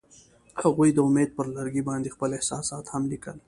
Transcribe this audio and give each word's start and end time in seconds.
هغوی 0.63 0.89
د 0.93 0.97
امید 1.07 1.29
پر 1.37 1.45
لرګي 1.57 1.83
باندې 1.89 2.13
خپل 2.15 2.29
احساسات 2.33 2.85
هم 2.93 3.03
لیکل. 3.11 3.37